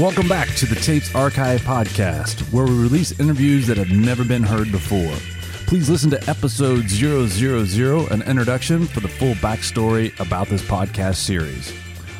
[0.00, 4.42] Welcome back to the Tapes Archive podcast, where we release interviews that have never been
[4.42, 5.12] heard before.
[5.66, 11.74] Please listen to episode 000, an introduction for the full backstory about this podcast series.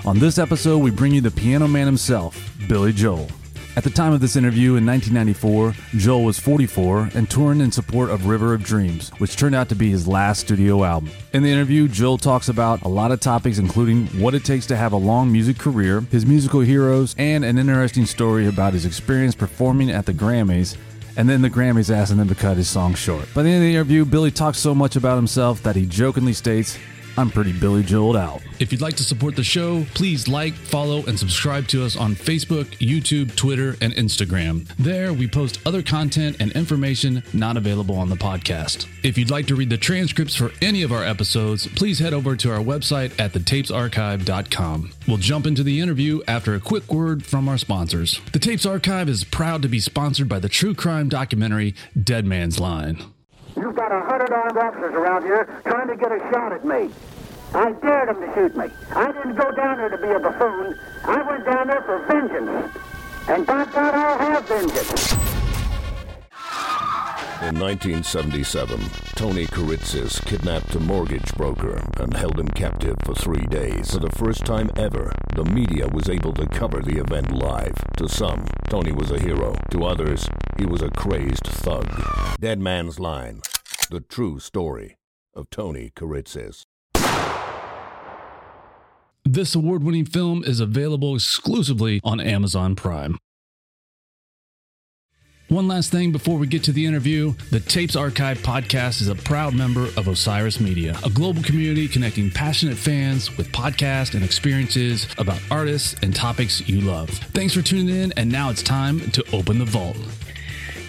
[0.04, 3.30] On this episode, we bring you the piano man himself, Billy Joel.
[3.74, 8.10] At the time of this interview in 1994, Joel was 44 and touring in support
[8.10, 11.10] of River of Dreams, which turned out to be his last studio album.
[11.32, 14.76] In the interview, Joel talks about a lot of topics, including what it takes to
[14.76, 19.34] have a long music career, his musical heroes, and an interesting story about his experience
[19.34, 20.76] performing at the Grammys
[21.16, 23.26] and then the Grammys asking him to cut his song short.
[23.34, 26.32] By the end of the interview, Billy talks so much about himself that he jokingly
[26.32, 26.78] states,
[27.16, 28.42] I'm pretty Billy Joeled out.
[28.58, 32.14] If you'd like to support the show, please like, follow, and subscribe to us on
[32.14, 34.66] Facebook, YouTube, Twitter, and Instagram.
[34.76, 38.86] There, we post other content and information not available on the podcast.
[39.02, 42.36] If you'd like to read the transcripts for any of our episodes, please head over
[42.36, 44.92] to our website at thetapesarchive.com.
[45.08, 48.20] We'll jump into the interview after a quick word from our sponsors.
[48.32, 52.60] The Tapes Archive is proud to be sponsored by the true crime documentary Dead Man's
[52.60, 53.04] Line.
[53.56, 56.90] You've got a hundred armed officers around here trying to get a shot at me.
[57.54, 58.70] I dared them to shoot me.
[58.94, 60.78] I didn't go down there to be a buffoon.
[61.04, 62.76] I went down there for vengeance.
[63.28, 65.31] And by God, I'll have vengeance.
[67.42, 68.80] In 1977,
[69.16, 73.92] Tony Kiritsis kidnapped a mortgage broker and held him captive for three days.
[73.92, 77.74] For the first time ever, the media was able to cover the event live.
[77.96, 79.56] To some, Tony was a hero.
[79.72, 81.88] To others, he was a crazed thug.
[82.38, 83.40] Dead Man's Line,
[83.90, 84.96] the true story
[85.34, 86.62] of Tony Kiritsis.
[89.24, 93.18] This award winning film is available exclusively on Amazon Prime.
[95.52, 99.14] One last thing before we get to the interview the Tapes Archive podcast is a
[99.14, 105.06] proud member of Osiris Media, a global community connecting passionate fans with podcasts and experiences
[105.18, 107.10] about artists and topics you love.
[107.10, 109.98] Thanks for tuning in, and now it's time to open the vault.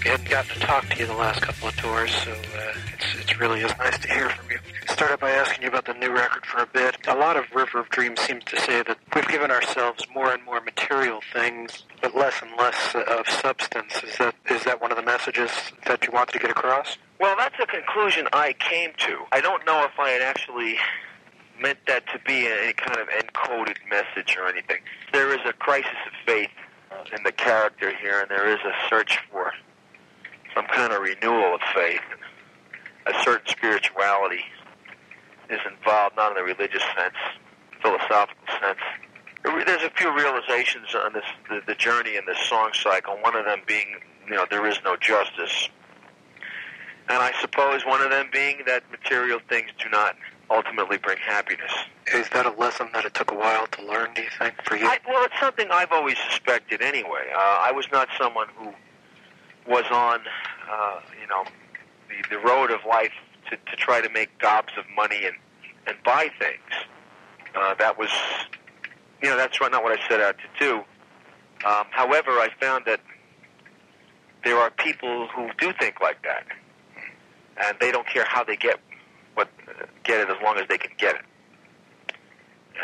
[0.02, 3.23] We hadn't gotten to talk to you the last couple of tours, so uh, it's,
[3.34, 4.60] it's really is nice to hear from you.
[4.88, 6.96] Started by asking you about the new record for a bit.
[7.08, 10.44] A lot of River of Dreams seems to say that we've given ourselves more and
[10.44, 14.04] more material things, but less and less of substance.
[14.04, 15.50] Is that is that one of the messages
[15.88, 16.98] that you wanted to get across?
[17.20, 19.24] Well, that's a conclusion I came to.
[19.32, 20.76] I don't know if I had actually
[21.60, 24.82] meant that to be any kind of encoded message or anything.
[25.12, 26.52] There is a crisis of faith
[27.18, 29.52] in the character here, and there is a search for
[30.54, 32.02] some kind of renewal of faith.
[33.06, 34.40] A certain spirituality
[35.50, 37.16] is involved, not in the religious sense,
[37.82, 38.80] philosophical sense.
[39.44, 43.18] There's a few realizations on this the, the journey in this song cycle.
[43.22, 45.70] One of them being, you know, there is no justice,
[47.10, 50.16] and I suppose one of them being that material things do not
[50.50, 51.72] ultimately bring happiness.
[52.14, 54.14] Is that a lesson that it took a while to learn?
[54.14, 54.88] Do you think for you?
[54.88, 57.32] I, well, it's something I've always suspected anyway.
[57.36, 58.74] Uh, I was not someone who
[59.68, 60.22] was on,
[60.70, 61.44] uh, you know,
[62.30, 63.12] the, the road of life
[63.50, 65.36] to, to try to make gobs of money and,
[65.88, 66.86] and buy things.
[67.56, 68.10] Uh, that was,
[69.22, 70.76] you know, that's not what I set out to do.
[71.68, 73.00] Um, however, I found that
[74.44, 76.46] there are people who do think like that,
[77.64, 78.80] and they don't care how they get
[79.36, 79.50] what
[80.04, 81.22] get it as long as they can get it.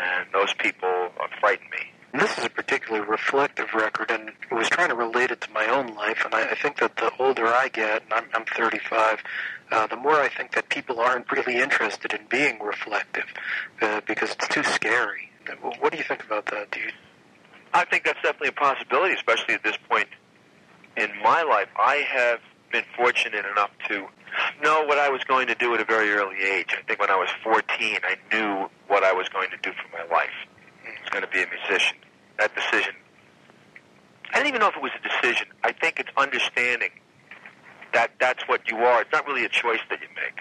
[0.00, 1.10] And those people
[1.40, 1.89] frighten me.
[2.12, 5.66] This is a particularly reflective record, and I was trying to relate it to my
[5.66, 6.22] own life.
[6.24, 9.22] And I, I think that the older I get, and I'm, I'm 35,
[9.70, 13.26] uh, the more I think that people aren't really interested in being reflective
[13.80, 15.30] uh, because it's too scary.
[15.78, 16.74] What do you think about that?
[16.76, 16.90] You?
[17.72, 20.08] I think that's definitely a possibility, especially at this point
[20.96, 21.68] in my life.
[21.78, 22.40] I have
[22.72, 24.06] been fortunate enough to
[24.62, 26.74] know what I was going to do at a very early age.
[26.76, 29.96] I think when I was 14, I knew what I was going to do for
[29.96, 30.30] my life.
[31.10, 31.96] Going to be a musician.
[32.38, 32.94] That decision,
[34.30, 35.48] I didn't even know if it was a decision.
[35.64, 36.90] I think it's understanding
[37.92, 39.02] that that's what you are.
[39.02, 40.40] It's not really a choice that you make.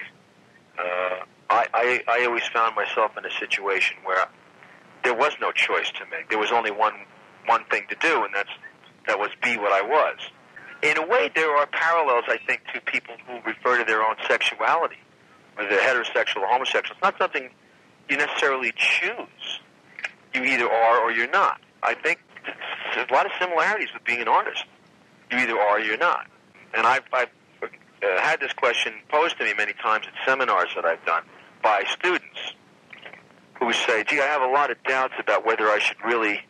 [0.78, 4.28] Uh, I, I, I always found myself in a situation where
[5.04, 6.30] there was no choice to make.
[6.30, 6.94] There was only one
[7.48, 8.52] one thing to do, and that's
[9.08, 10.18] that was be what I was.
[10.84, 14.16] In a way, there are parallels, I think, to people who refer to their own
[14.28, 14.98] sexuality,
[15.56, 16.96] whether they're heterosexual or homosexual.
[16.96, 17.50] It's not something
[18.10, 19.60] you necessarily choose.
[20.34, 21.62] You either are or you're not.
[21.82, 22.20] I think
[22.96, 24.64] there's a lot of similarities with being an artist.
[25.32, 26.28] You either are or you're not.
[26.74, 27.30] And I've, I've
[27.64, 27.68] uh,
[28.22, 31.24] had this question posed to me many times at seminars that I've done
[31.62, 32.54] by students
[33.60, 36.42] who say, gee, I have a lot of doubts about whether I should really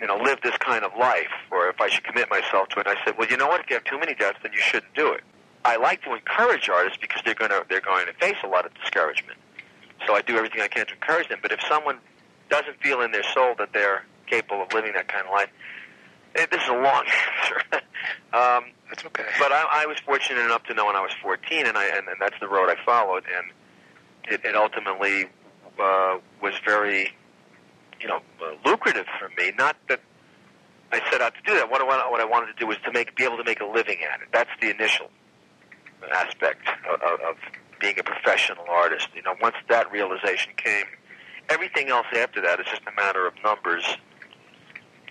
[0.00, 2.86] you know, live this kind of life, or if I should commit myself to it.
[2.86, 3.60] And I said, well, you know what?
[3.60, 5.22] If you have too many doubts, then you shouldn't do it.
[5.64, 8.64] I like to encourage artists because they're going to they're going to face a lot
[8.64, 9.38] of discouragement.
[10.06, 11.38] So I do everything I can to encourage them.
[11.42, 11.98] But if someone
[12.50, 15.48] doesn't feel in their soul that they're capable of living that kind of life,
[16.34, 17.62] This is a long answer.
[18.32, 19.24] um, That's okay.
[19.38, 22.06] but I, I was fortunate enough to know when I was 14, and I and,
[22.08, 23.52] and that's the road I followed, and
[24.32, 25.24] it, it ultimately
[25.80, 27.12] uh, was very,
[28.00, 29.52] you know, uh, lucrative for me.
[29.58, 30.00] Not that
[30.92, 31.70] I set out to do that.
[31.70, 33.60] What I wa- what I wanted to do was to make be able to make
[33.60, 34.28] a living at it.
[34.32, 35.10] That's the initial
[36.12, 37.36] aspect of, of, of
[37.80, 39.08] being a professional artist.
[39.14, 40.84] You know, once that realization came,
[41.50, 43.84] everything else after that is just a matter of numbers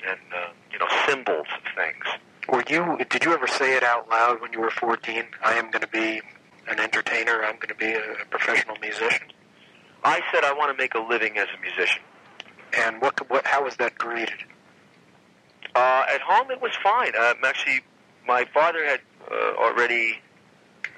[0.07, 2.05] and uh, you know symbols of things.
[2.47, 2.97] Were you?
[3.09, 5.23] Did you ever say it out loud when you were 14?
[5.43, 6.21] I am going to be
[6.67, 7.43] an entertainer.
[7.43, 9.27] I'm going to be a professional musician.
[10.03, 12.01] I said I want to make a living as a musician.
[12.77, 13.29] And what?
[13.29, 13.45] What?
[13.45, 14.43] How was that greeted?
[15.75, 17.15] Uh, at home, it was fine.
[17.15, 17.81] Um, actually,
[18.27, 19.01] my father had
[19.31, 20.19] uh, already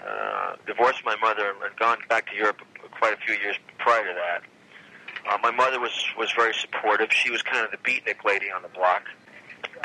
[0.07, 2.61] uh, divorced my mother and gone back to Europe
[2.97, 4.43] quite a few years prior to that.
[5.29, 7.11] Uh, my mother was was very supportive.
[7.11, 9.03] She was kind of the beatnik lady on the block,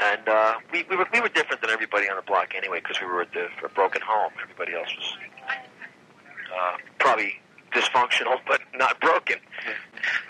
[0.03, 3.01] and uh, we we were we were different than everybody on the block anyway because
[3.01, 4.33] we were at the, a broken home.
[4.43, 5.17] Everybody else was
[6.57, 7.41] uh, probably
[7.73, 9.37] dysfunctional, but not broken.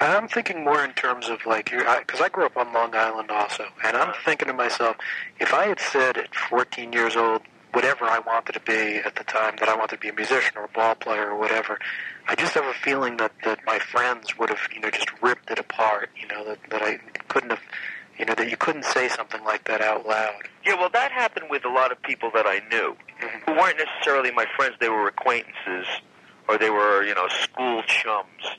[0.00, 3.66] I'm thinking more in terms of like, because I grew up on Long Island also,
[3.84, 4.96] and I'm thinking to myself,
[5.38, 7.42] if I had said at 14 years old
[7.72, 10.56] whatever I wanted to be at the time, that I wanted to be a musician
[10.56, 11.78] or a ball player or whatever,
[12.28, 15.50] I just have a feeling that that my friends would have, you know, just ripped
[15.50, 16.10] it apart.
[16.20, 17.62] You know, that that I couldn't have,
[18.18, 20.48] you know, that you couldn't say something like that out loud.
[20.64, 22.96] Yeah, well, that happened with a lot of people that I knew
[23.46, 24.74] who weren't necessarily my friends.
[24.80, 25.86] They were acquaintances,
[26.48, 28.56] or they were, you know, school chums,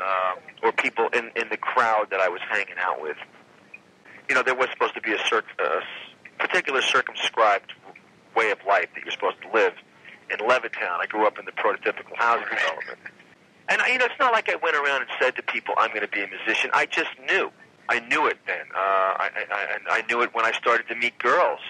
[0.00, 3.16] uh, or people in in the crowd that I was hanging out with.
[4.28, 5.80] You know, there was supposed to be a cir- uh,
[6.38, 7.72] particular circumscribed
[8.34, 9.74] way of life that you're supposed to live
[10.30, 11.00] in Levittown.
[11.00, 12.98] I grew up in the prototypical housing development.
[13.68, 16.00] And, you know, it's not like I went around and said to people, I'm going
[16.00, 16.70] to be a musician.
[16.72, 17.50] I just knew.
[17.88, 18.66] I knew it then.
[18.74, 21.60] Uh, I, I, I knew it when I started to meet girls.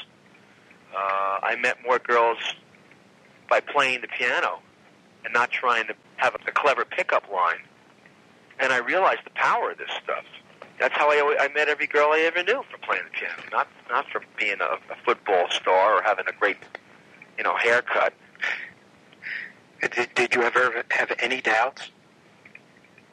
[0.94, 2.38] Uh, I met more girls
[3.48, 4.60] by playing the piano
[5.24, 7.60] and not trying to have a, a clever pickup line.
[8.58, 10.24] And I realized the power of this stuff.
[10.78, 13.68] That's how I, I met every girl I ever knew from playing the piano, not
[13.90, 16.56] not from being a, a football star or having a great,
[17.36, 18.14] you know, haircut.
[19.80, 21.90] Did, did you ever have any doubts?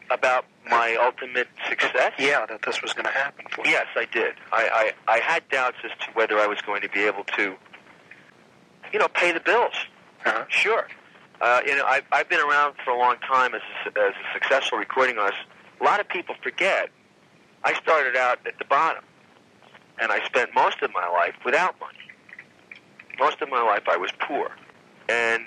[0.09, 2.13] About my ultimate success?
[2.17, 3.71] Yeah, that this was going to happen for you.
[3.71, 4.35] Yes, I did.
[4.53, 7.55] I, I, I had doubts as to whether I was going to be able to,
[8.93, 9.73] you know, pay the bills.
[10.25, 10.45] Uh-huh.
[10.47, 10.87] Sure.
[11.41, 14.33] Uh, you know, I've, I've been around for a long time as a, as a
[14.33, 15.43] successful recording artist.
[15.81, 16.89] A lot of people forget
[17.63, 19.03] I started out at the bottom,
[19.99, 21.97] and I spent most of my life without money.
[23.19, 24.51] Most of my life I was poor,
[25.09, 25.43] and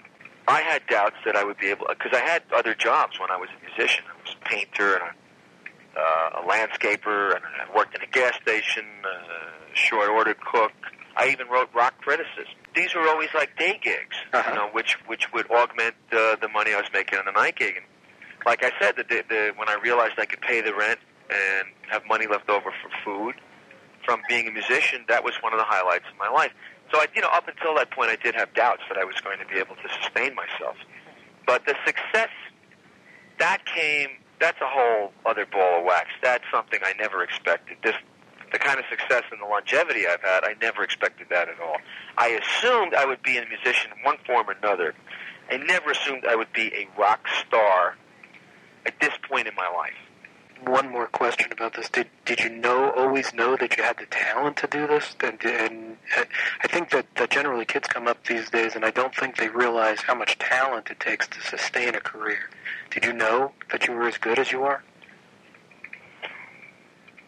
[0.48, 3.36] I had doubts that I would be able because I had other jobs when I
[3.36, 4.04] was a musician.
[4.08, 8.34] I was a painter and a, uh, a landscaper, and I worked in a gas
[8.42, 10.72] station, uh, short order cook.
[11.16, 12.54] I even wrote rock criticism.
[12.74, 14.48] These were always like day gigs, Uh-huh.
[14.50, 17.56] you know, which which would augment uh, the money I was making on the night
[17.56, 17.74] gig.
[17.76, 17.86] And
[18.46, 20.98] like I said, the, the, the, when I realized I could pay the rent
[21.30, 23.34] and have money left over for food
[24.04, 26.52] from being a musician, that was one of the highlights of my life.
[26.92, 29.14] So I, you know, up until that point, I did have doubts that I was
[29.22, 30.76] going to be able to sustain myself.
[31.46, 32.30] But the success
[33.38, 34.10] that came,
[34.40, 36.08] that's a whole other ball of wax.
[36.22, 37.78] That's something I never expected.
[37.82, 37.94] This,
[38.52, 41.76] the kind of success and the longevity I've had, I never expected that at all.
[42.18, 44.94] I assumed I would be a musician in one form or another.
[45.50, 47.96] I never assumed I would be a rock star
[48.86, 49.94] at this point in my life.
[50.66, 54.06] One more question about this: Did did you know always know that you had the
[54.06, 55.16] talent to do this?
[55.22, 56.24] And, and uh,
[56.62, 59.48] I think that, that generally kids come up these days, and I don't think they
[59.48, 62.50] realize how much talent it takes to sustain a career.
[62.90, 64.82] Did you know that you were as good as you are?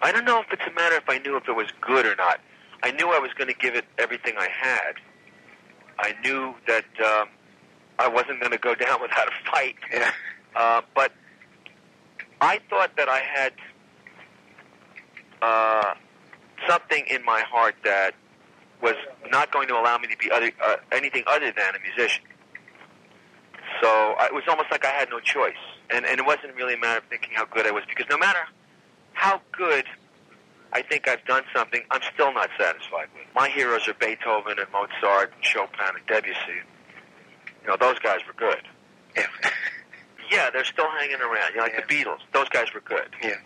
[0.02, 2.16] I don't know if it's a matter if I knew if it was good or
[2.16, 2.40] not.
[2.82, 4.94] I knew I was going to give it everything I had.
[5.98, 7.28] I knew that um,
[7.98, 9.76] I wasn't going to go down without a fight.
[9.92, 10.10] Yeah.
[10.54, 11.12] Uh, but
[12.42, 13.52] I thought that I had
[15.40, 15.94] uh,
[16.68, 18.16] something in my heart that
[18.82, 18.96] was
[19.30, 22.24] not going to allow me to be other, uh, anything other than a musician.
[23.80, 25.54] So I, it was almost like I had no choice,
[25.90, 28.18] and and it wasn't really a matter of thinking how good I was because no
[28.18, 28.40] matter
[29.12, 29.84] how good
[30.72, 33.26] I think I've done something, I'm still not satisfied with.
[33.36, 36.58] My heroes are Beethoven and Mozart and Chopin and Debussy.
[37.62, 38.62] You know, those guys were good.
[39.16, 39.26] Yeah.
[40.30, 41.50] Yeah, they're still hanging around.
[41.50, 42.18] You know, like the Beatles.
[42.32, 43.08] Those guys were good.
[43.22, 43.36] Yeah.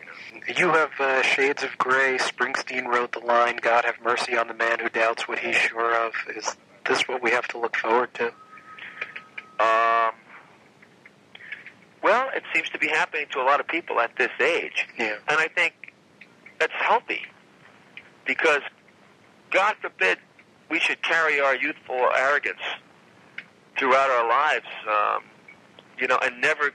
[0.57, 2.19] You have uh, Shades of Grey.
[2.19, 6.07] Springsteen wrote the line, God have mercy on the man who doubts what he's sure
[6.07, 6.13] of.
[6.37, 6.57] Is
[6.87, 8.27] this what we have to look forward to?
[9.59, 10.13] Um,
[12.03, 14.87] well, it seems to be happening to a lot of people at this age.
[14.99, 15.17] Yeah.
[15.29, 15.95] And I think
[16.59, 17.23] that's healthy
[18.27, 18.61] because
[19.51, 20.19] God forbid
[20.71, 22.61] we should carry our youthful arrogance
[23.79, 25.23] throughout our lives, um,
[25.99, 26.73] you know, and never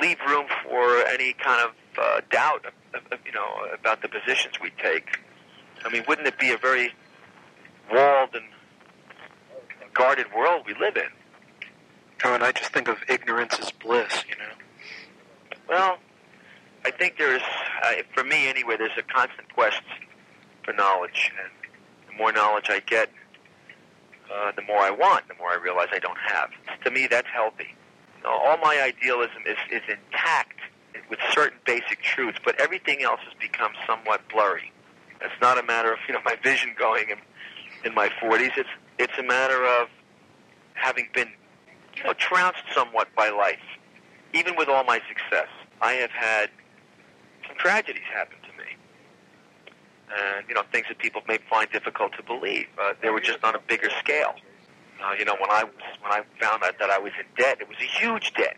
[0.00, 4.54] leave room for any kind of uh, doubt, of, of, you know, about the positions
[4.62, 5.18] we take.
[5.84, 6.92] I mean, wouldn't it be a very
[7.92, 8.44] walled and
[9.94, 11.10] guarded world we live in?
[12.24, 15.56] Oh, and I just think of ignorance as bliss, you know.
[15.68, 15.98] Well,
[16.84, 17.42] I think there's,
[17.82, 19.82] uh, for me anyway, there's a constant quest
[20.64, 21.50] for knowledge, and
[22.08, 23.10] the more knowledge I get,
[24.32, 26.50] uh, the more I want, the more I realize I don't have.
[26.84, 27.74] To me, that's healthy.
[28.24, 30.58] All my idealism is, is intact
[31.08, 34.72] with certain basic truths, but everything else has become somewhat blurry.
[35.20, 37.18] It's not a matter of you know my vision going in,
[37.84, 38.56] in my 40s.
[38.56, 38.68] It's
[38.98, 39.88] it's a matter of
[40.74, 41.30] having been
[41.96, 43.58] you know trounced somewhat by life.
[44.32, 45.48] Even with all my success,
[45.80, 46.50] I have had
[47.46, 48.36] some tragedies happen
[50.18, 52.66] and you know things that people may find difficult to believe.
[52.80, 54.34] Uh, they were just on a bigger scale.
[55.02, 57.58] Uh, you know, when I was when I found out that I was in debt,
[57.60, 58.56] it was a huge debt.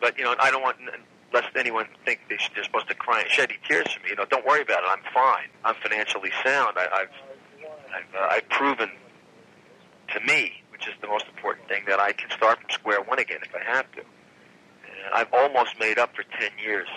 [0.00, 0.76] But you know, I don't want
[1.32, 4.10] lest anyone think they should, they're supposed to cry and shed tears for me.
[4.10, 4.88] You know, don't worry about it.
[4.88, 5.48] I'm fine.
[5.64, 6.76] I'm financially sound.
[6.78, 7.08] I, I've
[7.94, 8.90] I've, uh, I've proven
[10.14, 13.18] to me, which is the most important thing, that I can start from square one
[13.18, 14.00] again if I have to.
[14.00, 16.88] And I've almost made up for ten years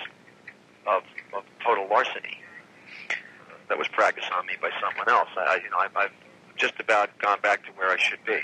[0.87, 1.03] of,
[1.35, 2.42] of total larceny
[3.69, 5.29] that was practiced on me by someone else.
[5.37, 6.11] I, you know, I've, I've
[6.57, 8.39] just about gone back to where I should be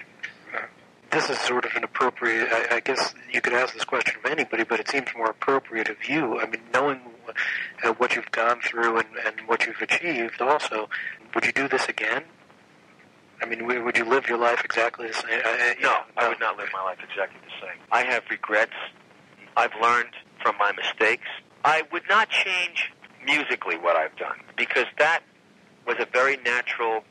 [1.12, 2.50] this is sort of an appropriate.
[2.52, 5.90] I, I guess you could ask this question of anybody, but it seems more appropriate
[5.90, 6.40] of you.
[6.40, 7.02] I mean, knowing
[7.84, 10.90] uh, what you've gone through and, and what you've achieved, also,
[11.34, 12.24] would you do this again?
[13.42, 15.42] I mean, would you live your life exactly the same?
[15.46, 17.80] I, no, I would not live my life exactly the same.
[17.92, 18.74] I have regrets.
[19.56, 21.28] I've learned from my mistakes.
[21.64, 22.92] I would not change
[23.26, 25.22] musically what I've done because that
[25.86, 27.04] was a very natural,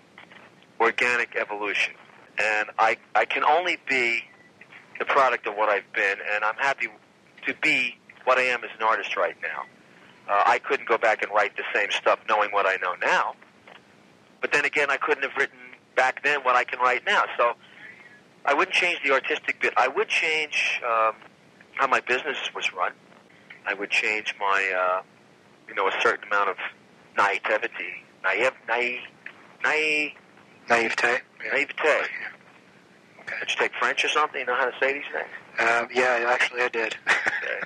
[0.81, 1.95] organic evolution
[2.39, 4.23] and I I can only be
[4.99, 6.89] the product of what I've been, and I'm happy
[7.47, 9.65] to be what I am as an artist right now.
[10.29, 13.35] Uh, I couldn't go back and write the same stuff knowing what I know now,
[14.41, 15.59] but then again, I couldn't have written
[15.97, 17.25] back then what I can write now.
[17.37, 17.55] So
[18.45, 19.73] I wouldn't change the artistic bit.
[19.77, 21.15] I would change um,
[21.75, 22.93] how my business was run.
[23.67, 25.03] I would change my, uh,
[25.69, 26.57] you know, a certain amount of
[27.17, 29.01] naivety, naive, naive,
[29.63, 30.13] naive
[30.69, 31.21] Naivete.
[31.51, 31.89] Naivete.
[31.89, 33.39] Okay.
[33.41, 34.41] Did you take French or something?
[34.41, 35.29] You know how to say these things?
[35.59, 36.97] Um, yeah, actually, I did.
[37.07, 37.61] Okay.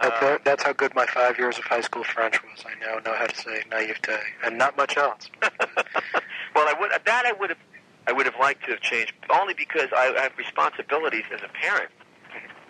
[0.02, 2.64] that's, uh, that's how good my five years of high school French was.
[2.64, 5.28] I now know how to say naivete, and not much else.
[5.42, 7.58] well, I would that I would have
[8.06, 11.90] I would have liked to have changed only because I have responsibilities as a parent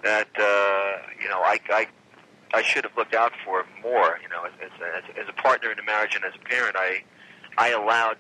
[0.03, 1.87] that uh, you know I, I
[2.53, 4.19] I should have looked out for more.
[4.23, 7.05] You know, as, as, as a partner in a marriage and as a parent, I
[7.59, 8.19] I allowed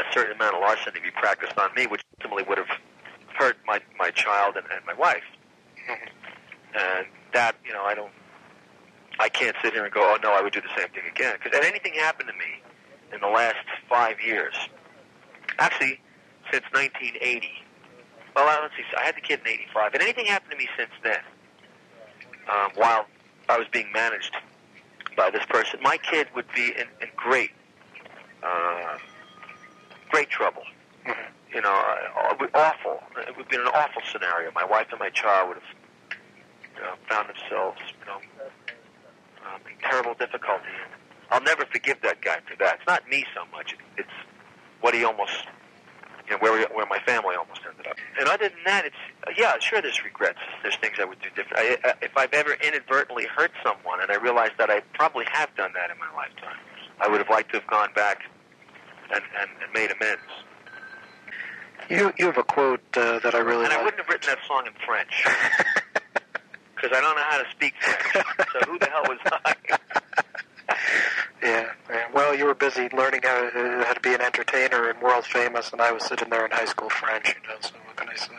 [0.00, 2.78] a certain amount of larceny to be practiced on me, which ultimately would have
[3.36, 5.24] hurt my my child and, and my wife.
[5.88, 6.06] Mm-hmm.
[6.74, 8.12] And that, you know, I don't,
[9.18, 11.34] I can't sit here and go, oh no, I would do the same thing again.
[11.42, 12.62] Because if anything happened to me
[13.12, 14.54] in the last five years,
[15.58, 16.00] actually
[16.50, 17.48] since 1980,
[18.34, 20.90] well, let's see, I had the kid in '85, and anything happened to me since
[21.02, 21.20] then,
[22.50, 23.06] um, while
[23.52, 24.34] I was being managed
[25.14, 27.50] by this person, my kid would be in, in great.
[28.42, 28.96] Uh,
[30.10, 30.62] great trouble.
[31.06, 31.54] Mm-hmm.
[31.54, 33.02] You know, uh, awful.
[33.28, 34.50] It would be an awful scenario.
[34.54, 36.18] My wife and my child would have
[36.76, 38.16] you know, found themselves, you know,
[39.46, 40.64] um, in terrible difficulty.
[41.30, 42.76] I'll never forgive that guy for that.
[42.76, 43.76] It's not me so much.
[43.98, 44.08] It's
[44.80, 45.44] what he almost,
[46.26, 47.96] you know, where we, where my family almost ended up.
[48.18, 49.82] And other than that, it's yeah, sure.
[49.82, 50.38] There's regrets.
[50.62, 51.58] There's things I would do different.
[51.58, 55.54] I, I, if I've ever inadvertently hurt someone, and I realize that I probably have
[55.56, 56.56] done that in my lifetime,
[57.00, 58.22] I would have liked to have gone back
[59.12, 60.22] and, and, and made amends.
[61.90, 63.80] You you have a quote uh, that I really and like.
[63.80, 65.24] I wouldn't have written that song in French
[66.74, 68.26] because I don't know how to speak French.
[68.52, 69.54] so who the hell was I?
[71.42, 72.06] yeah, yeah.
[72.14, 75.72] Well, you were busy learning how to, how to be an entertainer and world famous,
[75.72, 77.28] and I was sitting there in high school French.
[77.28, 78.32] You know, so what can I say?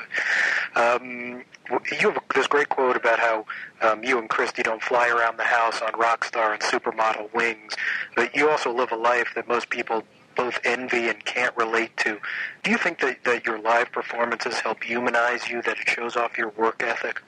[0.75, 1.43] Um,
[1.91, 3.45] you have this great quote about how
[3.81, 7.75] um, you and Christy don't fly around the house on rock star and supermodel wings,
[8.15, 10.03] but you also live a life that most people
[10.36, 12.19] both envy and can't relate to.
[12.63, 16.38] Do you think that, that your live performances help humanize you, that it shows off
[16.38, 17.22] your work ethic?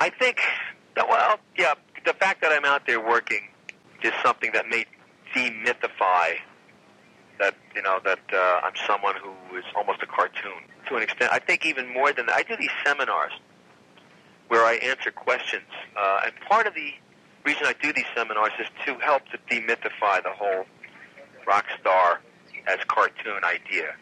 [0.00, 0.40] I think,
[0.96, 1.74] well, yeah,
[2.04, 3.48] the fact that I'm out there working
[4.04, 4.86] is something that may
[5.34, 6.36] demythify
[7.38, 11.32] that, you know, that uh, I'm someone who is almost a cartoon to an extent.
[11.32, 13.32] I think even more than that, I do these seminars
[14.48, 16.92] where I answer questions, uh, and part of the
[17.44, 20.66] reason I do these seminars is to help to demythify the whole
[21.46, 22.20] rock star
[22.66, 23.94] as cartoon idea.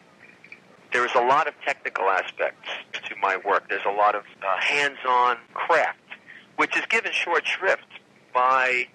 [0.91, 3.69] There is a lot of technical aspects to my work.
[3.69, 5.99] There's a lot of uh, hands-on craft,
[6.57, 7.87] which is given short shrift
[8.33, 8.87] by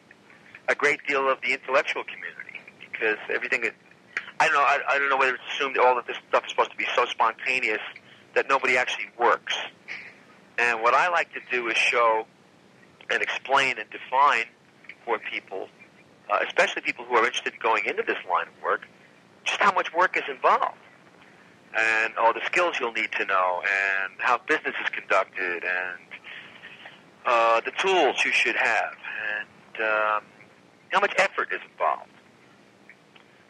[0.68, 3.72] a great deal of the intellectual community because everything is.
[4.38, 4.60] I don't know.
[4.60, 6.86] I, I don't know whether it's assumed all of this stuff is supposed to be
[6.94, 7.80] so spontaneous
[8.34, 9.56] that nobody actually works.
[10.58, 12.26] And what I like to do is show
[13.10, 14.44] and explain and define
[15.04, 15.68] for people,
[16.30, 18.86] uh, especially people who are interested in going into this line of work,
[19.44, 20.76] just how much work is involved
[21.76, 26.06] and all the skills you'll need to know and how business is conducted and
[27.26, 28.94] uh, the tools you should have
[29.36, 30.22] and um,
[30.90, 32.10] how much effort is involved.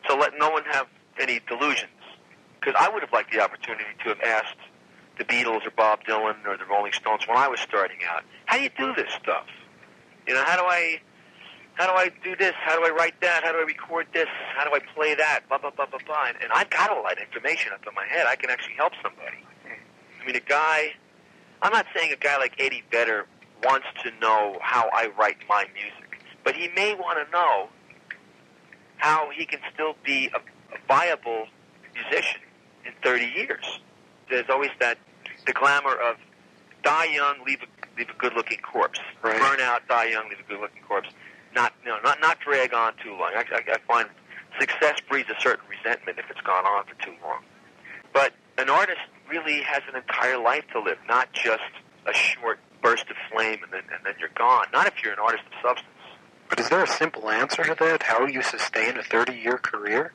[0.09, 0.87] So let no one have
[1.19, 1.91] any delusions.
[2.61, 4.57] Because I would have liked the opportunity to have asked
[5.19, 8.57] the Beatles or Bob Dylan or the Rolling Stones when I was starting out, how
[8.57, 9.47] do you do this stuff?
[10.27, 11.01] You know, how do I
[11.75, 12.55] how do I do this?
[12.57, 13.45] How do I write that?
[13.45, 14.29] How do I record this?
[14.55, 15.41] How do I play that?
[15.49, 16.27] Blah blah blah blah blah.
[16.29, 18.27] And, and I've got all that information up in my head.
[18.27, 19.45] I can actually help somebody.
[20.21, 20.95] I mean, a guy.
[21.63, 23.27] I'm not saying a guy like Eddie Vedder
[23.65, 26.06] wants to know how I write my music,
[26.47, 27.69] but he may want to know
[28.99, 31.49] how he can still be a, a viable
[31.93, 32.41] musician
[32.87, 33.81] in 30 years.
[34.31, 34.97] There's always that
[35.45, 36.17] the glamour of
[36.85, 37.67] die young, leave a
[37.99, 39.01] leave a good-looking corpse.
[39.23, 39.41] Right.
[39.41, 41.09] Burn out, die young, leave a good-looking corpse.
[41.53, 43.33] Not you know, not not drag on too long.
[43.35, 44.09] I, I, I find
[44.61, 47.43] success breeds a certain resentment if it's gone on for too long.
[48.13, 51.73] But an artist really has an entire life to live, not just
[52.07, 54.67] a short burst of flame and then and then you're gone.
[54.73, 55.91] Not if you're an artist of substance.
[56.49, 58.03] But is there a simple answer to that?
[58.03, 60.13] How you sustain a 30-year career?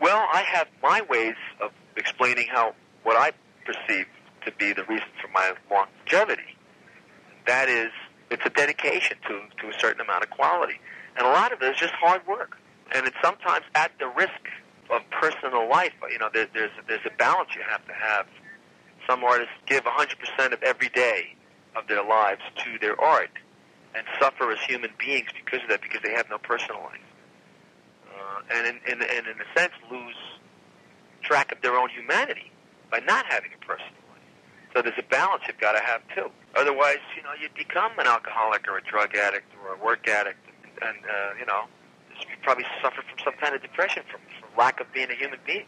[0.00, 2.74] Well, I have my ways of explaining how
[3.04, 3.32] what I
[3.64, 4.06] perceive
[4.44, 6.56] to be the reason for my longevity.
[7.46, 7.90] That is,
[8.30, 10.80] it's a dedication to, to a certain amount of quality.
[11.16, 12.56] And a lot of it is just hard work.
[12.94, 14.48] And it's sometimes at the risk
[14.90, 15.92] of personal life.
[16.10, 18.26] You know, there, there's, there's a balance you have to have.
[19.08, 21.36] Some artists give 100% of every day
[21.76, 23.30] of their lives to their art
[23.94, 27.00] and suffer as human beings because of that, because they have no personal life.
[28.08, 30.16] Uh, and, in, in, and in a sense, lose
[31.22, 32.50] track of their own humanity
[32.90, 34.22] by not having a personal life.
[34.74, 36.30] So there's a balance you've got to have too.
[36.54, 40.38] Otherwise, you know, you'd become an alcoholic or a drug addict or a work addict,
[40.82, 41.64] and uh, you know,
[42.20, 45.38] you probably suffer from some kind of depression from, from lack of being a human
[45.46, 45.64] being.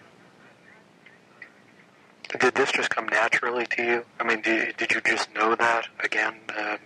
[2.38, 4.04] Did this just come naturally to you?
[4.18, 6.78] I mean, did, did you just know that again, um,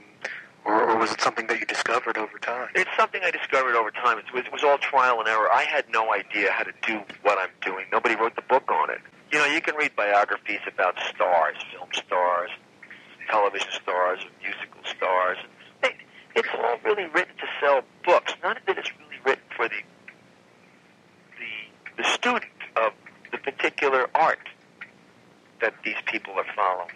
[0.69, 2.69] or, or was it something that you discovered over time?
[2.75, 4.19] It's something I discovered over time.
[4.19, 5.51] It was, it was all trial and error.
[5.51, 7.87] I had no idea how to do what I'm doing.
[7.91, 9.01] Nobody wrote the book on it.
[9.33, 12.51] You know, you can read biographies about stars, film stars,
[13.31, 15.39] television stars, musical stars.
[16.35, 18.35] It's all really written to sell books.
[18.43, 19.83] None of it is really written for the
[21.39, 22.45] the the student
[22.77, 22.93] of
[23.33, 24.49] the particular art
[25.61, 26.95] that these people are following.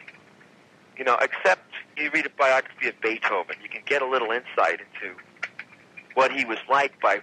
[0.96, 1.62] You know, except
[1.96, 5.16] you read a biography of Beethoven, you can get a little insight into
[6.14, 7.20] what he was like by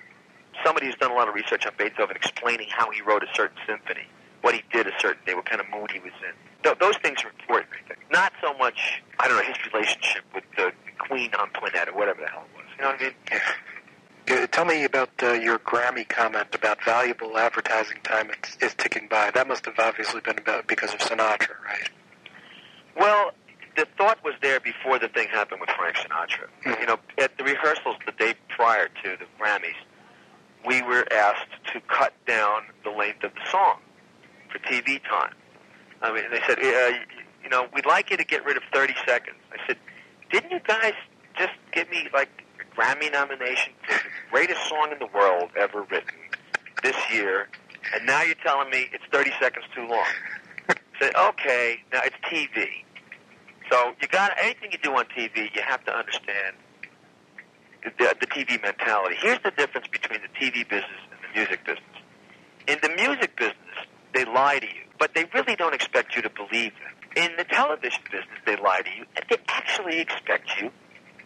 [0.63, 3.57] somebody who's done a lot of research on Beethoven explaining how he wrote a certain
[3.67, 4.07] symphony,
[4.41, 6.33] what he did a certain day, what kind of mood he was in.
[6.63, 7.69] Th- those things are important,
[8.11, 12.27] Not so much, I don't know, his relationship with the Queen Antoinette or whatever the
[12.27, 12.65] hell it was.
[12.77, 13.13] You know what I mean?
[13.31, 13.39] Uh,
[14.51, 19.31] Tell me about uh, your Grammy comment about valuable advertising time is, is ticking by.
[19.31, 21.89] That must have obviously been about because of Sinatra, right?
[22.95, 23.31] Well,
[23.79, 26.49] the thought was there before the thing happened with Frank Sinatra.
[26.65, 29.71] You know, at the rehearsals the day prior to the Grammys,
[30.67, 33.79] we were asked to cut down the length of the song
[34.51, 35.33] for TV time.
[36.01, 36.99] I mean, they said, uh,
[37.41, 39.37] you know, we'd like you to get rid of 30 seconds.
[39.53, 39.77] I said,
[40.29, 40.93] didn't you guys
[41.37, 45.83] just give me like a Grammy nomination for the greatest song in the world ever
[45.83, 46.15] written
[46.83, 47.47] this year,
[47.95, 50.05] and now you're telling me it's 30 seconds too long?
[50.69, 52.83] I said, okay, now it's TV.
[53.69, 56.55] So you got anything you do on TV, you have to understand
[57.83, 59.15] the, the TV mentality.
[59.19, 61.85] Here's the difference between the TV business and the music business.
[62.67, 63.55] In the music business,
[64.13, 66.93] they lie to you, but they really don't expect you to believe them.
[67.15, 70.71] In the television business, they lie to you, and they actually expect you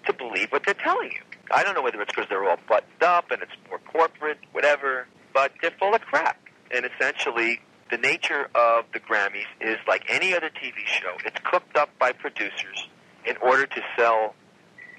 [0.06, 1.21] to believe what they're telling you.
[1.51, 5.08] I don't know whether it's because they're all buttoned up and it's more corporate, whatever,
[5.34, 6.39] but they're full of crap.
[6.71, 7.60] And essentially,
[7.93, 11.13] the nature of the Grammys is like any other TV show.
[11.25, 12.88] It's cooked up by producers
[13.23, 14.34] in order to sell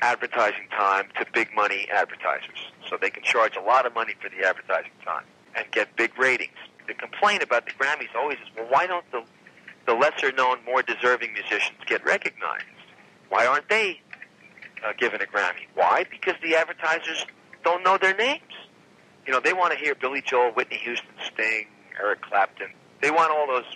[0.00, 2.70] advertising time to big money advertisers.
[2.88, 5.24] So they can charge a lot of money for the advertising time
[5.56, 6.54] and get big ratings.
[6.86, 9.24] The complaint about the Grammys always is, well, why don't the,
[9.86, 12.64] the lesser known, more deserving musicians get recognized?
[13.28, 14.02] Why aren't they
[14.86, 15.66] uh, given a Grammy?
[15.74, 16.04] Why?
[16.08, 17.26] Because the advertisers
[17.64, 18.42] don't know their names.
[19.26, 21.66] You know, they want to hear Billy Joel, Whitney Houston, Sting,
[22.00, 22.68] Eric Clapton.
[23.04, 23.66] They want all those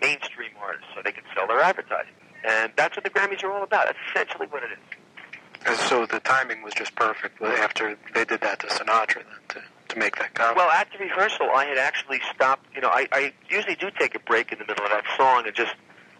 [0.00, 2.14] mainstream artists so they can sell their advertising.
[2.48, 3.84] And that's what the Grammys are all about.
[3.84, 5.66] That's essentially what it is.
[5.66, 9.62] And so the timing was just perfect after they did that to Sinatra then to,
[9.88, 10.56] to make that comment.
[10.56, 12.74] Well, at the rehearsal, I had actually stopped.
[12.74, 15.42] You know, I, I usually do take a break in the middle of that song
[15.44, 15.74] and just,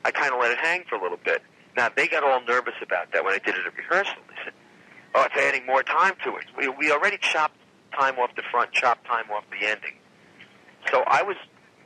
[0.05, 1.41] I kind of let it hang for a little bit.
[1.79, 4.21] Now, they got all nervous about that when I did it at rehearsal.
[4.29, 4.53] They said,
[5.15, 6.45] oh, it's adding more time to it.
[6.59, 7.57] We, we already chopped
[7.99, 9.95] time off the front, chopped time off the ending.
[10.91, 11.37] So I was,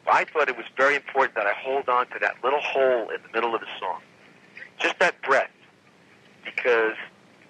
[0.06, 3.20] I thought it was very important that I hold on to that little hole in
[3.22, 4.00] the middle of the song.
[4.78, 5.50] Just that breath.
[6.44, 6.94] Because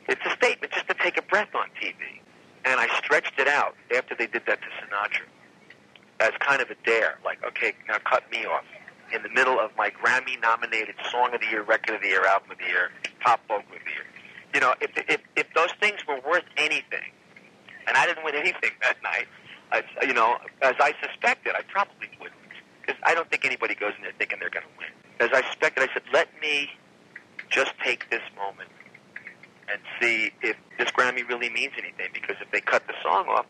[0.09, 1.95] it's a statement just to take a breath on TV.
[2.64, 5.27] And I stretched it out after they did that to Sinatra
[6.21, 7.19] as kind of a dare.
[7.25, 8.64] Like, okay, now cut me off
[9.12, 12.53] in the middle of my Grammy-nominated Song of the Year, Record of the Year, Album
[12.53, 12.90] of the Year,
[13.23, 14.07] Top Vocal of the Year.
[14.55, 17.11] You know, if, if, if those things were worth anything,
[17.87, 19.27] and I didn't win anything that night,
[19.73, 22.40] I, you know, as I suspected, I probably wouldn't.
[22.85, 24.88] Because I don't think anybody goes in there thinking they're going to win.
[25.20, 26.70] As I suspected, I said, let me
[27.51, 28.68] just take this moment
[29.73, 32.09] and see if this Grammy really means anything.
[32.12, 33.47] Because if they cut the song off,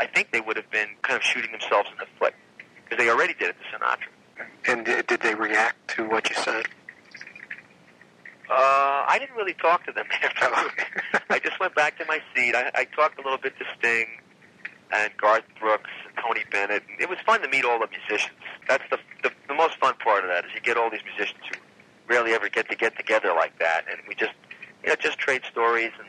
[0.00, 2.34] I think they would have been kind of shooting themselves in the foot.
[2.84, 4.46] Because they already did it to Sinatra.
[4.66, 6.66] And did they react to what you said?
[8.50, 11.24] Uh, I didn't really talk to them after.
[11.30, 12.54] I just went back to my seat.
[12.54, 14.08] I, I talked a little bit to Sting
[14.92, 16.82] and Garth Brooks Tony Bennett.
[17.00, 18.36] It was fun to meet all the musicians.
[18.68, 21.40] That's the, the the most fun part of that is you get all these musicians
[21.50, 21.58] who
[22.08, 24.32] rarely ever get to get together like that, and we just
[24.82, 26.08] you know just trade stories and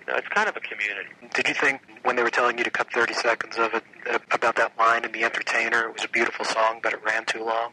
[0.00, 1.10] you know it's kind of a community.
[1.34, 4.18] Did you think when they were telling you to cut 30 seconds of it uh,
[4.32, 7.44] about that line in The Entertainer, it was a beautiful song, but it ran too
[7.44, 7.72] long?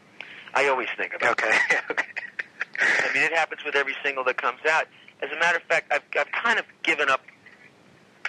[0.54, 1.58] I always think about okay.
[1.90, 2.04] okay.
[2.78, 4.86] I mean, it happens with every single that comes out.
[5.22, 7.20] As a matter of fact, I've, I've kind of given up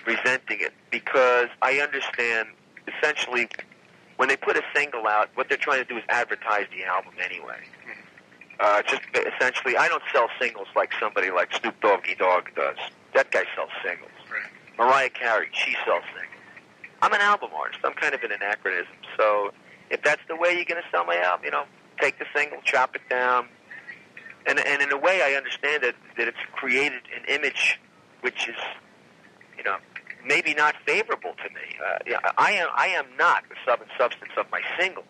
[0.05, 2.49] resenting it because I understand
[2.87, 3.47] essentially
[4.17, 7.13] when they put a single out, what they're trying to do is advertise the album
[7.23, 7.59] anyway.
[8.59, 12.77] Uh, just essentially, I don't sell singles like somebody like Snoop Doggy Dogg does.
[13.15, 14.11] That guy sells singles.
[14.31, 14.51] Right.
[14.77, 16.29] Mariah Carey, she sells singles.
[17.01, 17.81] I'm an album artist.
[17.83, 18.93] I'm kind of an anachronism.
[19.17, 19.51] So
[19.89, 21.65] if that's the way you're going to sell my album, you know,
[21.99, 23.47] take the single, chop it down,
[24.45, 27.79] and and in a way, I understand that that it's created an image
[28.21, 28.55] which is,
[29.57, 29.77] you know,
[30.25, 32.15] maybe not favorable to me.
[32.15, 35.05] Uh, I am I am not the sub and substance of my singles.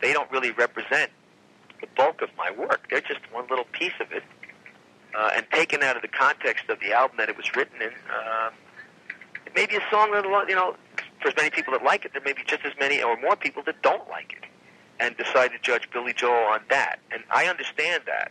[0.00, 1.10] They don't really represent
[1.80, 2.88] the bulk of my work.
[2.90, 4.22] They're just one little piece of it,
[5.16, 7.92] uh, and taken out of the context of the album that it was written in.
[8.10, 8.50] Uh,
[9.46, 10.76] it may be a song that a lot, you know,
[11.20, 13.36] for as many people that like it, there may be just as many or more
[13.36, 14.48] people that don't like it
[14.98, 17.00] and decide to judge Billy Joel on that.
[17.10, 18.30] And I understand that.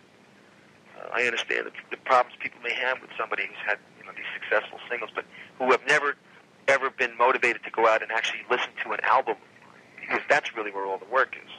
[0.98, 3.78] Uh, I understand the, the problems people may have with somebody who's had
[4.12, 5.26] know these successful singles, but
[5.58, 6.16] who have never
[6.68, 9.36] ever been motivated to go out and actually listen to an album,
[10.00, 11.52] because that's really where all the work is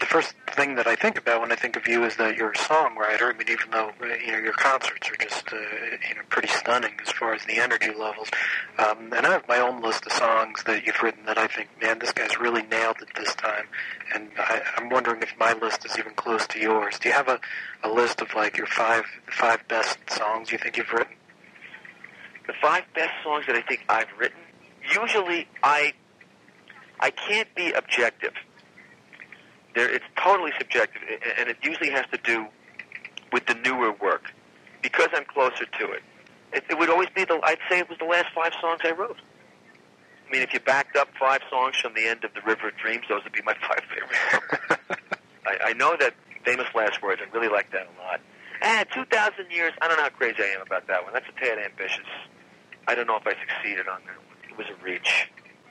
[0.00, 2.50] the first thing that I think about when I think of you is that you're
[2.50, 3.34] a songwriter.
[3.34, 5.56] I mean, even though you know your concerts are just uh,
[6.08, 8.28] you know pretty stunning as far as the energy levels,
[8.78, 11.68] um, and I have my own list of songs that you've written that I think,
[11.82, 13.66] man, this guy's really nailed it this time.
[14.14, 16.98] And I, I'm wondering if my list is even close to yours.
[16.98, 17.40] Do you have a,
[17.82, 21.14] a list of like your five five best songs you think you've written?
[22.48, 24.40] The five best songs that I think I've written.
[24.92, 25.92] Usually, I
[26.98, 28.32] I can't be objective
[29.78, 31.02] there, it's totally subjective,
[31.38, 32.46] and it usually has to do
[33.32, 34.32] with the newer work
[34.82, 36.02] because I'm closer to it.
[36.52, 37.38] It, it would always be the.
[37.44, 39.18] I'd say it was the last five songs I wrote.
[40.26, 42.76] I mean, if you backed up five songs from the end of the River of
[42.76, 44.80] Dreams, those would be my five favorite.
[45.46, 47.20] I, I know that famous last words.
[47.24, 48.20] I really like that a lot.
[48.62, 49.72] Ah, and 2,000 years.
[49.80, 51.12] I don't know how crazy I am about that one.
[51.12, 52.06] That's a tad ambitious.
[52.88, 54.50] I don't know if I succeeded on that one.
[54.50, 55.28] It was a reach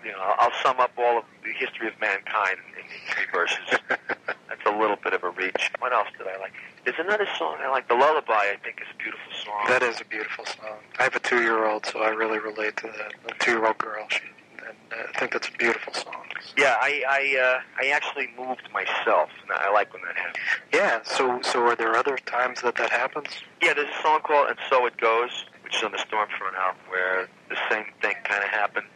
[0.08, 3.80] you know, I'll sum up all of the history of mankind in, in three verses.
[4.48, 5.72] That's a little bit of a reach.
[5.80, 6.54] What else did I like?
[6.86, 7.90] There's another song I like.
[7.90, 9.66] The Lullaby, I think, is a beautiful song.
[9.68, 10.78] That is a beautiful song.
[11.00, 13.14] I have a two-year-old, so I really relate to that.
[13.30, 14.22] A two-year-old girl, she,
[14.60, 16.14] and uh, I think that's a beautiful song.
[16.58, 20.44] Yeah, I I, uh, I actually moved myself, and I like when that happens.
[20.74, 21.02] Yeah.
[21.04, 23.28] So so are there other times that that happens?
[23.62, 26.56] Yeah, there's a song called "And So It Goes," which is on the Storm Front
[26.56, 28.88] album, where the same thing kind of happened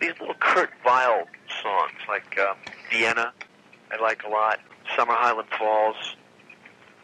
[0.00, 1.24] these little Kurt Weill
[1.62, 2.56] songs, like um,
[2.90, 3.32] Vienna,
[3.90, 4.60] I like a lot.
[4.96, 5.96] Summer Highland Falls,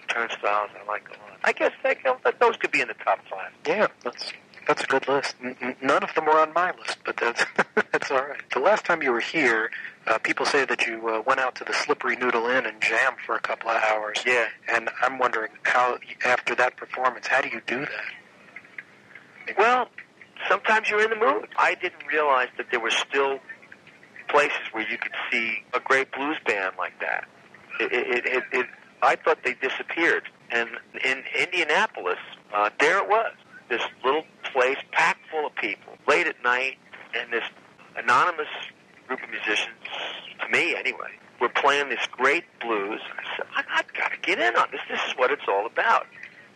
[0.09, 1.39] Turnstiles, I like a lot.
[1.45, 3.53] I guess they, you know, those could be in the top five.
[3.67, 4.33] Yeah, that's
[4.67, 5.35] that's a good list.
[5.43, 7.45] N- none of them were on my list, but that's
[7.93, 8.43] that's all right.
[8.53, 9.71] The last time you were here,
[10.07, 13.17] uh, people say that you uh, went out to the Slippery Noodle Inn and jammed
[13.25, 14.19] for a couple of hours.
[14.27, 14.49] Yeah.
[14.69, 18.20] And I'm wondering how, after that performance, how do you do that?
[19.59, 19.89] Well,
[20.49, 21.49] sometimes you're in the mood.
[21.57, 23.39] I didn't realize that there were still
[24.29, 27.27] places where you could see a great blues band like that.
[27.81, 28.67] It, it, it, it,
[29.03, 30.25] I thought they disappeared.
[30.51, 30.69] And
[31.05, 32.19] in Indianapolis,
[32.53, 33.33] uh, there it was.
[33.69, 36.79] This little place packed full of people, late at night,
[37.15, 37.45] and this
[37.97, 38.49] anonymous
[39.07, 39.77] group of musicians,
[40.41, 41.11] to me anyway,
[41.41, 43.01] were playing this great blues.
[43.17, 44.81] I said, I, I've got to get in on this.
[44.89, 46.07] This is what it's all about.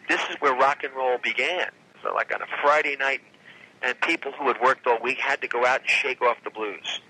[0.09, 1.70] This is where rock and roll began.
[2.04, 3.20] So like on a Friday night,
[3.82, 6.50] and people who had worked all week had to go out and shake off the
[6.50, 7.00] blues.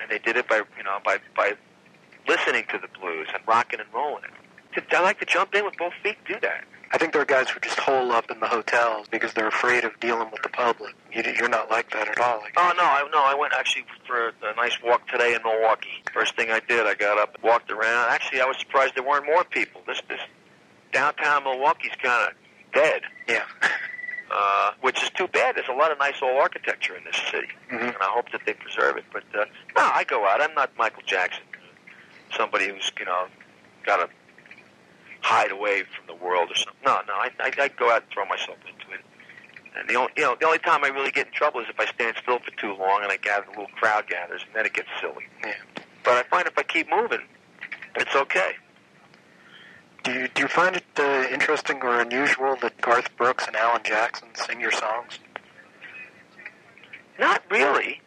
[0.00, 1.54] And they did it by, you know, by, by
[2.28, 4.84] listening to the blues and rocking and rolling it.
[4.92, 6.64] I like to jump in with both feet do that.
[6.92, 9.84] I think there are guys who just hole up in the hotels because they're afraid
[9.84, 10.94] of dealing with the public.
[11.12, 12.40] You, you're not like that at all.
[12.56, 16.02] Oh no, I no, I went actually for a nice walk today in Milwaukee.
[16.14, 18.10] First thing I did, I got up, and walked around.
[18.10, 19.82] Actually, I was surprised there weren't more people.
[19.86, 20.20] This this
[20.92, 22.34] downtown Milwaukee's kind of
[22.72, 23.02] dead.
[23.28, 23.44] Yeah.
[24.30, 25.56] Uh, which is too bad.
[25.56, 27.80] There's a lot of nice old architecture in this city, Mhm.
[27.94, 29.04] and I hope that they preserve it.
[29.10, 30.42] But uh, no, I go out.
[30.42, 31.42] I'm not Michael Jackson,
[32.36, 33.26] somebody who's you know
[33.86, 34.08] got to
[35.22, 36.74] hide away from the world or something.
[36.84, 39.00] No, no, I, I, I go out and throw myself into it.
[39.78, 41.80] And the only you know the only time I really get in trouble is if
[41.80, 44.66] I stand still for too long and I gather a little crowd gathers, and then
[44.66, 45.26] it gets silly.
[45.42, 45.54] Yeah.
[46.04, 47.22] But I find if I keep moving,
[47.96, 48.56] it's okay.
[50.08, 53.82] Do you do you find it uh, interesting or unusual that Garth Brooks and Alan
[53.84, 55.18] Jackson sing your songs?
[57.18, 58.00] Not really.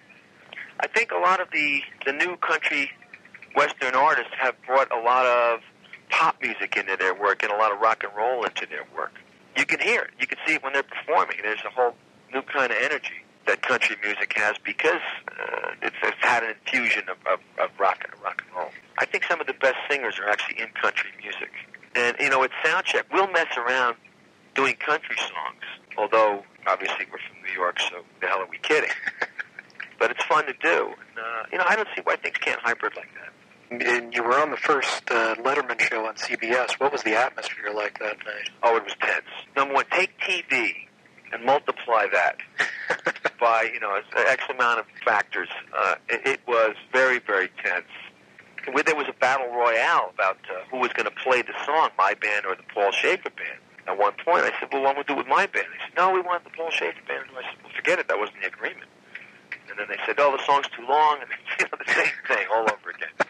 [0.80, 2.90] I think a lot of the the new country
[3.56, 5.60] western artists have brought a lot of
[6.10, 9.14] pop music into their work and a lot of rock and roll into their work.
[9.56, 10.10] You can hear it.
[10.20, 11.38] You can see it when they're performing.
[11.44, 11.94] There's a whole
[12.34, 15.02] new kind of energy that country music has because
[15.40, 18.72] uh, it's, it's had an infusion of, of, of rock and rock and roll.
[18.98, 21.52] I think some of the best singers are actually in country music.
[21.96, 23.96] And you know, at soundcheck, we'll mess around
[24.56, 25.64] doing country songs.
[25.98, 28.90] Although obviously we're from New York, so the hell are we kidding?
[30.00, 30.88] but it's fun to do.
[30.88, 33.88] And, uh, you know, I don't see why things can't hybrid like that.
[33.88, 36.74] And you were on the first uh, Letterman show on CBS.
[36.80, 38.50] What was the atmosphere like that night?
[38.64, 39.24] Oh, it was tense.
[39.56, 40.74] Number one, take TV
[41.32, 42.38] and multiply that
[43.40, 45.48] by you know X amount of factors.
[45.74, 47.86] Uh, it, it was very very tense.
[48.70, 51.90] Where there was a battle royale about uh, who was going to play the song,
[51.98, 53.60] my band or the Paul Shaffer band.
[53.88, 56.12] At one point, I said, "Well, what would do with my band?" They said, "No,
[56.12, 58.08] we want the Paul Shaffer band." And I said, "Well, forget it.
[58.08, 58.90] That wasn't the agreement."
[59.70, 62.48] And then they said, "Oh, the song's too long," and you know, the same thing
[62.54, 63.10] all over again.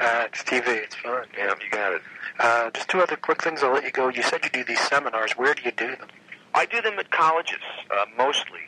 [0.00, 0.66] Uh, it's TV.
[0.66, 1.26] It's fun.
[1.36, 2.02] Yeah, you got it.
[2.40, 3.62] Uh, just two other quick things.
[3.62, 4.08] I'll let you go.
[4.08, 5.32] You said you do these seminars.
[5.32, 6.08] Where do you do them?
[6.54, 8.60] I do them at colleges uh, mostly.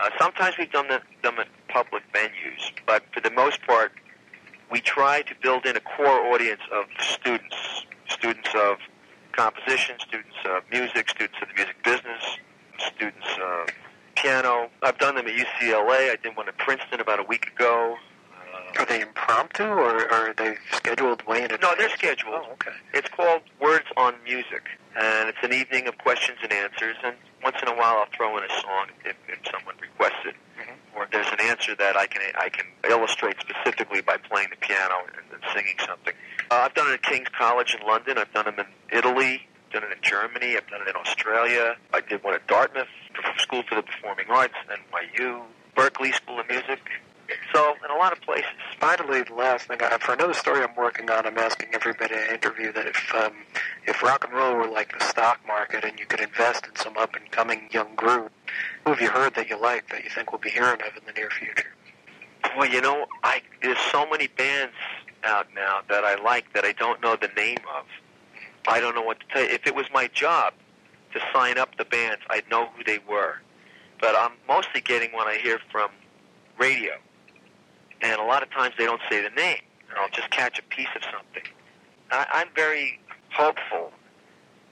[0.00, 3.92] Uh, sometimes we've done them, them at public venues, but for the most part,
[4.72, 8.78] we try to build in a core audience of students, students of
[9.32, 12.38] composition, students of music, students of the music business,
[12.78, 13.68] students of
[14.16, 14.70] piano.
[14.82, 16.10] I've done them at UCLA.
[16.10, 17.96] I did one at Princeton about a week ago.
[18.32, 21.62] Uh, Are they impromptu or, or are they scheduled way in advance?
[21.62, 22.34] No, they're scheduled.
[22.34, 22.72] Oh, okay.
[22.94, 24.64] It's called Words on Music,
[24.98, 26.96] and it's an evening of questions and answers.
[27.04, 30.34] And once in a while, I'll throw in a song if, if someone requests it.
[31.02, 34.94] Or there's an answer that I can I can illustrate specifically by playing the piano
[35.06, 36.14] and, and singing something.
[36.48, 38.18] Uh, I've done it at King's College in London.
[38.18, 39.42] I've done them in Italy.
[39.72, 40.56] Done it in Germany.
[40.56, 41.76] I've done it in Australia.
[41.92, 42.86] I did one at Dartmouth
[43.38, 45.42] School for the Performing Arts, NYU,
[45.74, 46.78] Berklee School of Music.
[47.54, 48.50] So, in a lot of places.
[48.78, 52.34] Finally, the last thing, I, for another story I'm working on, I'm asking everybody I
[52.34, 53.32] interview that if um,
[53.86, 56.96] if rock and roll were like the stock market and you could invest in some
[56.98, 58.30] up and coming young group,
[58.84, 61.04] who have you heard that you like that you think we'll be hearing of in
[61.06, 61.72] the near future?
[62.56, 64.74] Well, you know, I there's so many bands
[65.24, 67.84] out now that I like that I don't know the name of.
[68.66, 69.48] I don't know what to tell you.
[69.48, 70.54] If it was my job
[71.12, 73.36] to sign up the bands, I'd know who they were.
[74.00, 75.90] But I'm mostly getting what I hear from
[76.58, 76.92] radio,
[78.00, 80.62] and a lot of times they don't say the name, and I'll just catch a
[80.62, 81.50] piece of something.
[82.10, 83.92] I, I'm very hopeful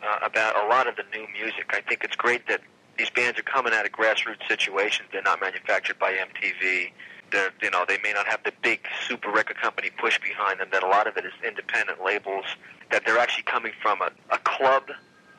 [0.02, 1.66] uh, about a lot of the new music.
[1.70, 2.60] I think it's great that
[3.00, 5.08] these bands are coming out of grassroots situations.
[5.10, 6.92] They're not manufactured by MTV.
[7.32, 10.68] They're, you know, they may not have the big super record company push behind them.
[10.70, 12.44] That a lot of it is independent labels.
[12.90, 14.90] That they're actually coming from a, a club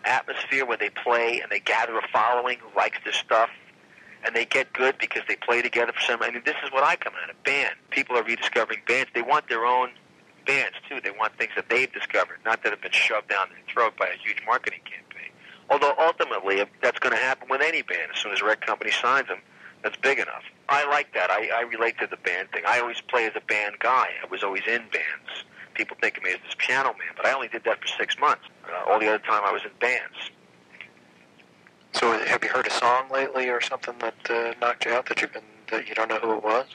[0.06, 3.52] atmosphere where they play and they gather a following who likes their stuff,
[4.26, 6.24] and they get good because they play together for some.
[6.24, 7.76] I mean, this is what I come out of band.
[7.92, 9.12] People are rediscovering bands.
[9.14, 9.92] They want their own
[10.48, 11.00] bands too.
[11.00, 14.08] They want things that they've discovered, not that have been shoved down their throat by
[14.08, 15.11] a huge marketing campaign.
[15.72, 18.12] Although ultimately, that's going to happen with any band.
[18.14, 19.40] As soon as a record company signs them,
[19.82, 20.44] that's big enough.
[20.68, 21.32] I like that.
[21.32, 22.64] I, I relate to the band thing.
[22.68, 24.10] I always play as a band guy.
[24.22, 25.46] I was always in bands.
[25.74, 28.20] People think of me as this piano man, but I only did that for six
[28.20, 28.44] months.
[28.66, 30.32] Uh, all the other time I was in bands.
[31.94, 35.22] So have you heard a song lately or something that uh, knocked you out that
[35.22, 36.66] you've been that you don't know who it was?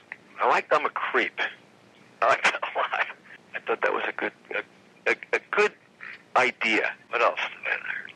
[0.40, 1.38] I liked I'm a Creep.
[2.22, 3.06] I liked that a lot.
[3.54, 5.72] I thought that was a good a, a, a good
[6.36, 6.92] idea.
[7.10, 8.15] What else have I heard lately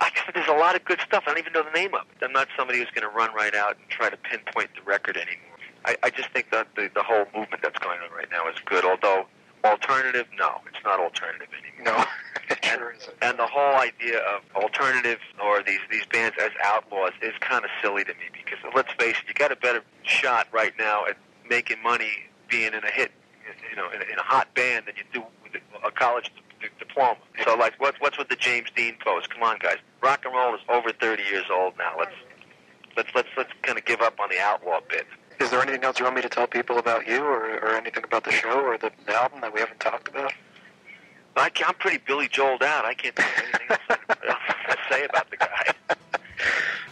[0.00, 0.12] like?
[0.16, 1.24] I, said, there's a lot of good stuff.
[1.26, 2.24] I don't even know the name of it.
[2.24, 5.16] I'm not somebody who's going to run right out and try to pinpoint the record
[5.16, 5.58] anymore.
[5.84, 8.56] I, I just think that the, the whole movement that's going on right now is
[8.64, 8.84] good.
[8.84, 9.26] Although
[9.64, 11.96] alternative, no, it's not alternative anymore.
[11.98, 12.04] No,
[12.50, 13.14] it sure isn't.
[13.22, 17.70] And the whole idea of alternative or these these bands as outlaws is kind of
[17.82, 21.16] silly to me because let's face it, you got a better shot right now at
[21.48, 22.10] making money
[22.48, 23.10] being in a hit,
[23.68, 26.30] you know, in a, in a hot band than you do with a college
[26.78, 27.16] diploma.
[27.44, 29.26] So like, what's what's with the James Dean pose?
[29.26, 31.94] Come on, guys, rock and roll is over 30 years old now.
[31.98, 32.14] Let's
[32.96, 35.06] let's let's let's kind of give up on the outlaw bit.
[35.40, 38.04] Is there anything else you want me to tell people about you, or, or anything
[38.04, 40.32] about the show or the album that we haven't talked about?
[41.34, 42.84] I, ca- I'm pretty Billy Joeled out.
[42.84, 43.68] I can't think of anything
[44.28, 45.74] else to say about the guy.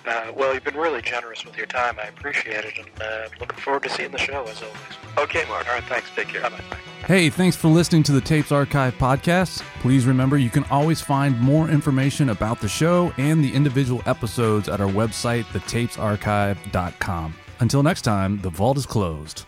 [0.06, 1.96] Uh, well, you've been really generous with your time.
[2.02, 4.78] I appreciate it, and uh, looking forward to seeing the show as always.
[5.18, 5.68] Okay, Mark.
[5.68, 6.08] All right, thanks.
[6.16, 6.42] Take care.
[6.42, 6.89] Bye-bye.
[7.10, 9.62] Hey, thanks for listening to the Tapes Archive podcast.
[9.80, 14.68] Please remember you can always find more information about the show and the individual episodes
[14.68, 17.34] at our website, thetapesarchive.com.
[17.58, 19.44] Until next time, the vault is closed.